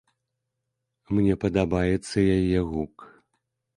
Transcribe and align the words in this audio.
Мне 1.15 1.33
падабаецца 1.45 2.17
яе 2.37 2.59
гук. 2.71 2.95